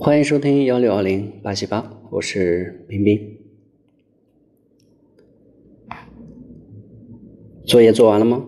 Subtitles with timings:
[0.00, 3.36] 欢迎收听幺六二零八七八，我是冰冰。
[7.66, 8.46] 作业做完了吗？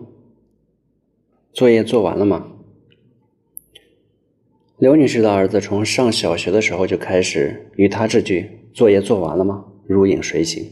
[1.51, 2.53] 作业做完了吗？
[4.77, 10.65] 刘女士的儿子从上小学的时候就开始与她这句“作业做完了吗”如影随形。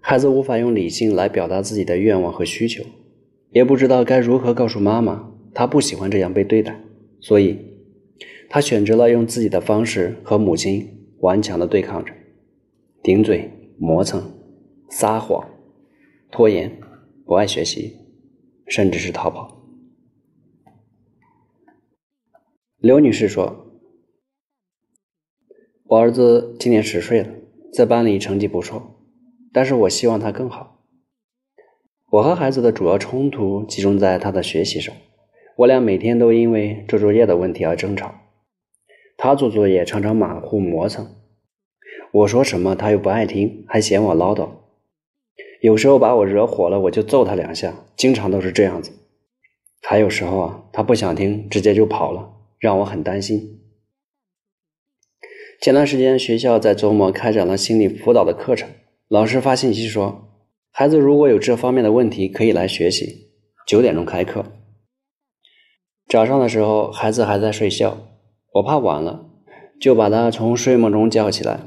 [0.00, 2.82] 孩子无法用理性来表达自己的愿望和需求，
[3.50, 6.80] 也不知道该如何告诉妈妈他不喜欢这样被对待，
[7.20, 7.68] 所以。
[8.52, 12.12] 他选择了用自己的方式和母亲顽强的对抗着，
[13.00, 14.28] 顶嘴、磨蹭、
[14.88, 15.48] 撒谎、
[16.32, 16.80] 拖延、
[17.24, 17.96] 不爱学习，
[18.66, 19.62] 甚至是逃跑。
[22.78, 23.80] 刘女士说
[25.86, 27.32] ：“我儿子今年十岁了，
[27.72, 29.00] 在班里成绩不错，
[29.52, 30.84] 但是我希望他更好。
[32.10, 34.92] 我和孩子的主要冲突集中在他的学习上，
[35.56, 38.14] 我俩每天都因为做作业的问题而争吵。”
[39.16, 41.06] 他做作业常常马虎磨蹭，
[42.12, 44.48] 我说什么他又不爱听，还嫌我唠叨。
[45.60, 48.90] 有时候把我惹火了，我就揍他两下，经常都是这样子。
[49.82, 53.60] 还有时候啊，他不想听，直接就跑了，让我很担心。
[55.60, 58.70] 前段时间学校在周末开展了心理辅导的课程，
[59.08, 60.30] 老师发信息说，
[60.70, 63.28] 孩子如果有这方面的问题，可以来学习。
[63.66, 64.46] 九点钟开课。
[66.10, 67.96] 早上的时候，孩子还在睡觉。
[68.54, 69.26] 我怕晚了，
[69.80, 71.60] 就把他从睡梦中叫起来，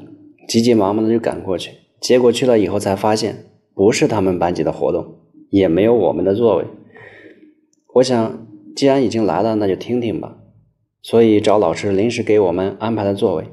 [0.49, 1.71] 急急忙忙的就赶过去。
[2.01, 5.15] 结果去了以后才发现，不是他们班级的活动，
[5.49, 6.65] 也没有我们的座位。
[7.93, 10.35] 我想，既然已经来了，那就听听吧。
[11.01, 13.45] 所以找老师临时给我们安排了座位。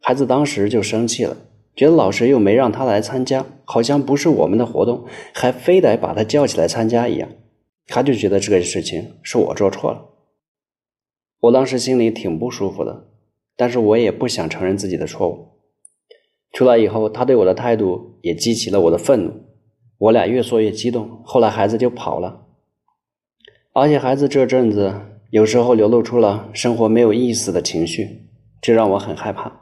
[0.00, 1.36] 孩子当时就生气了，
[1.74, 7.28] 觉得老师又没让他来参加，好像不是我们的活动，还非得把他叫起来参加一样。
[7.88, 10.10] 他就觉得这个事情是我做错了。
[11.40, 13.08] 我当时心里挺不舒服的，
[13.56, 15.48] 但是我也不想承认自己的错误。
[16.52, 19.32] 出来以后，他对我的态度也激起了我的愤怒，
[19.98, 21.22] 我俩越说越激动。
[21.24, 22.46] 后来孩子就跑了，
[23.72, 24.94] 而且孩子这阵子
[25.30, 28.28] 有时候流露出了生活没有意思的情绪，
[28.60, 29.60] 这让我很害怕。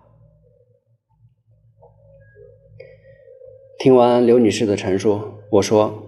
[3.78, 5.20] 听完刘女士的陈述，
[5.50, 6.05] 我说：“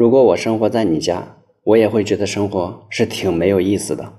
[0.00, 4.14] 如果我生活在你家。”我也会觉得生活是挺没有意思的。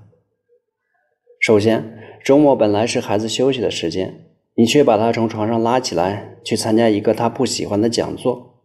[1.40, 8.62] 首先，周末本来是孩子休息的时间，你却把他从床上拉起来去参加一个他不喜欢的讲座。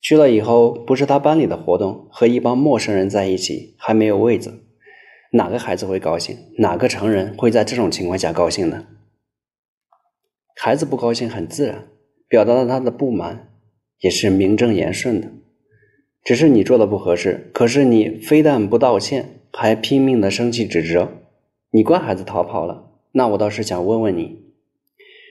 [0.00, 4.64] 去了以后，不是他班里的活动，和一帮陌生人在一起，还没有位子，
[5.32, 6.34] 哪个孩子会高兴？
[6.56, 8.86] 哪个成人会在这种情况下高兴呢？
[10.56, 11.86] 孩子不高兴很自然，
[12.26, 13.50] 表达了他的不满，
[14.00, 15.30] 也是名正言顺的。
[16.24, 21.10] 只是你做的不合适，可是你非但不道歉，还拼命的生气指责，
[21.70, 22.92] 你怪孩子逃跑了。
[23.12, 24.42] 那我倒是想问问你，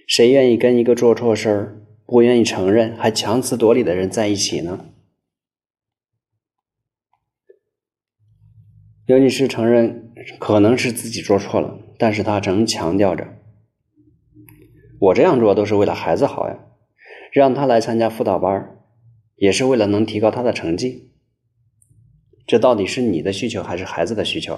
[0.07, 4.85] 谁愿意跟一个做错事儿、不愿意承认还强词夺理的人在一起呢？
[9.07, 13.27] 刘女士承认可能是自己做错了，但是她仍强调着
[15.01, 16.59] ：“我这样做都是为了孩子好呀，
[17.33, 18.69] 让他来参加辅导班。”
[19.43, 21.11] 也是为了能提高他的成绩，
[22.47, 24.57] 这到底是你的需求还是孩子的需求？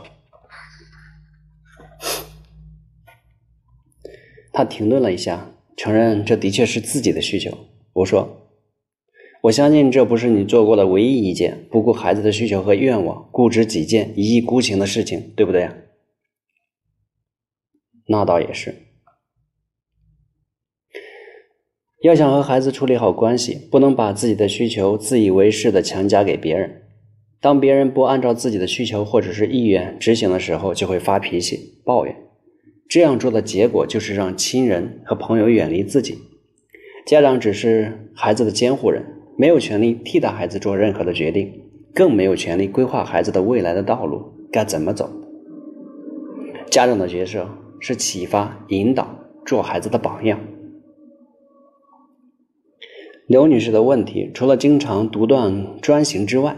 [4.54, 7.58] 他停顿了一下，承认这的确是自己的需求。
[7.94, 8.52] 我说
[9.42, 15.68] ：“我相信这不是你做过的唯一一件不顾孩子的需求和愿望、固执己见、一意孤行的事情，对不对？”
[18.06, 18.85] 那倒也是。
[22.06, 26.84] 要想和孩子处理好关系，不能把自己的需求自以为是的强加给别人。
[27.42, 32.16] 当别人不按照自己的需求或者是意愿执行的时候，就会发脾气、抱怨。
[32.88, 36.20] 这样做的结果就是让亲人和朋友远离自己。
[37.08, 39.04] 家长只是孩子的监护人，
[39.36, 41.52] 没有权利替代孩子做任何的决定，
[41.92, 45.10] 更没有权利规划孩子的未来的道路该怎么走。
[46.70, 47.50] 家长的角色
[47.80, 49.08] 是启发、引导，
[49.44, 50.40] 做孩子的榜样。
[53.28, 56.56] 刘女士的问题，除了经常独断专行之外，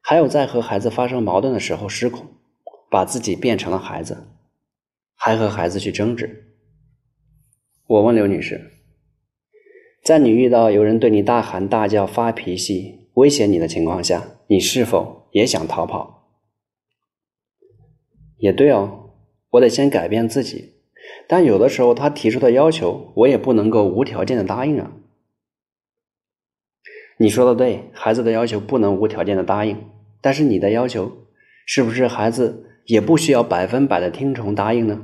[0.00, 2.26] 还有在和孩子发生矛盾的时候失控，
[2.90, 4.28] 把自己变成了孩子，
[5.14, 6.54] 还和孩子去争执。
[7.86, 8.70] 我问刘女士，
[10.02, 16.30] 在你遇到有人对你大喊大叫、发脾气、威胁你的情况下，你是否也想逃跑？
[18.38, 19.10] 也对哦，
[19.50, 20.72] 我得先改变自己，
[21.28, 24.92] 但有的时候他提出的要求，我也不能够无条件的答应啊。
[27.20, 31.26] 你说的对，孩子的要求不能无条件的答应，但是你的要求
[31.66, 35.02] 是不是孩子也不需要百分百的听从答应呢？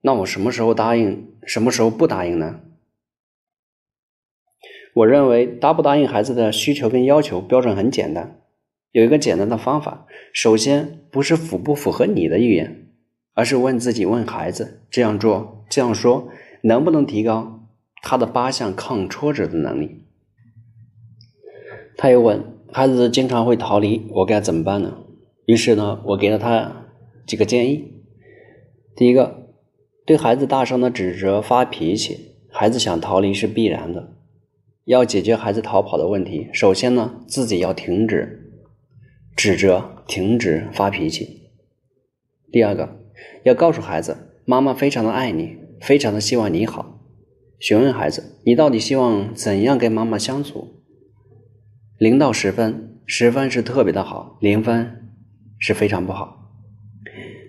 [0.00, 2.60] 那我什么时候答应，什么时候不答应呢？
[4.94, 8.40] 我认为答不答应孩子的需求跟要求标准很简单，
[8.90, 10.08] 有一个简单的方法。
[10.32, 12.88] 首先不是符不符合你的意愿，
[13.34, 16.28] 而是问自己问孩子这样做这样说
[16.62, 17.59] 能不能提高
[18.02, 20.04] 他的八项抗挫折的能力。
[21.96, 22.42] 他又问
[22.72, 24.98] 孩子经常会逃离，我该怎么办呢？
[25.46, 26.86] 于是呢，我给了他
[27.26, 28.02] 几个建议。
[28.96, 29.38] 第一个。
[30.06, 34.16] 对孩子大声的指责、发脾气，孩子想逃离是必然的。
[34.84, 38.50] 要解决孩子逃跑的问题，首先呢，自己要停止
[39.36, 41.52] 指责，停止发脾气。
[42.50, 42.96] 第二个，
[43.44, 46.99] 要告诉孩子，妈妈非常的爱你，非常的希望你好。
[47.60, 50.82] 询问孩子，你到底希望怎样跟妈妈相处？
[51.98, 55.12] 零到十分，十分是特别的好，零分
[55.58, 56.38] 是非常不好。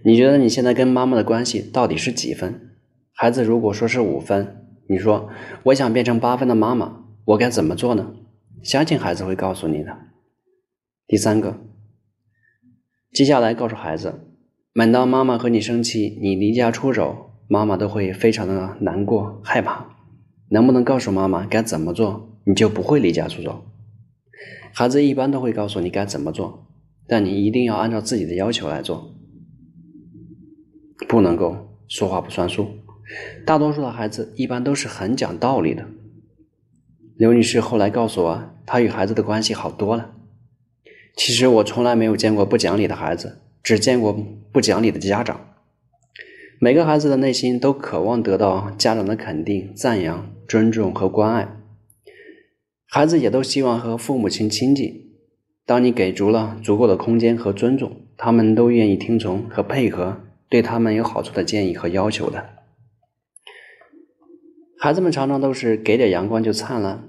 [0.04, 2.72] 你觉得你现在跟妈妈的关系到底是几分？
[3.14, 5.30] 孩子如果说是五分，你说
[5.64, 8.14] 我想变成八分的妈妈，我该怎么做呢？
[8.62, 9.98] 相信孩子会告诉你的。
[11.08, 11.62] 第三个，
[13.14, 14.14] 接下来告诉孩子，
[14.74, 19.88] 每当妈妈和你生气，你离家出走，妈妈都会非常的难过、害怕。
[20.52, 23.64] 能不能告诉妈妈该怎么做，你就不会离家出走？
[24.74, 26.68] 孩子一般都会告诉你该怎么做，
[27.08, 29.16] 但你一定要按照自己的要求来做。
[31.08, 32.68] 不能够说话不算数，
[33.46, 35.86] 大多数的孩子一般都是很讲道理的。
[37.16, 40.14] 刘女士后来告诉我，她与孩子的关系好多了。
[41.16, 44.12] 其实我从来没有见过不讲理的孩子，只见过
[44.52, 45.51] 不讲理的家长。
[46.64, 51.58] 每个孩子的内心都渴望得到家长的肯定、赞扬、尊重和关爱，
[52.88, 54.94] 孩子也都希望和父母亲亲近。
[55.66, 60.22] 当你给足了足够的空间和尊重，他们都愿意听从和配合。
[60.50, 62.50] 对他们有好处的建议和要求的，
[64.78, 67.08] 孩子们常常都是给点阳光就灿烂，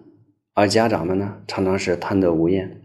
[0.54, 2.80] 而家长们呢，常常是贪得无厌，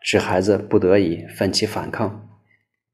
[0.00, 2.28] 使孩子不得已奋起反抗，